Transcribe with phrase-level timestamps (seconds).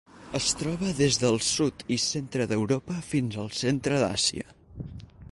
[0.37, 4.49] Es troba des del sud i centre d'Europa fins al centre d'Àsia.